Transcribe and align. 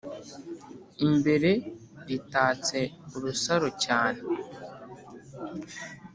Imbere 1.07 1.51
ritatse 2.09 2.79
urusaro 3.15 3.67
cyane, 3.83 4.21